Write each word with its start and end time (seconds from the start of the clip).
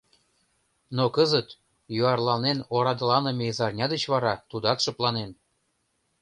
Но 0.95 1.05
кызыт, 1.15 1.47
юарланен-орадыланыме 2.01 3.43
изарня 3.51 3.85
деч 3.93 4.03
вара, 4.13 4.33
тудат 4.49 4.79
шыпланен. 4.83 5.31